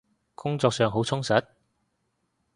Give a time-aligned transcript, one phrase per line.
[0.33, 1.43] 工作上好充實？